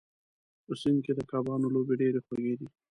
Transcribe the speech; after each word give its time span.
په 0.65 0.73
سیند 0.81 0.99
کې 1.05 1.11
د 1.15 1.21
کبانو 1.31 1.67
لوبې 1.75 1.95
ډېرې 2.01 2.19
خوږې 2.25 2.53
دي. 2.59 2.67